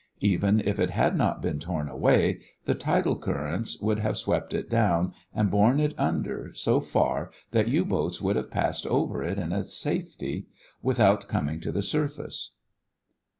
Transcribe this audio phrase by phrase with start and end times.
[0.21, 4.67] Even if it had not been torn away, the tidal currents would have swept it
[4.67, 9.37] down and borne it under so far that U boats could have passed over it
[9.37, 10.47] in safety
[10.81, 12.53] without coming to the surface.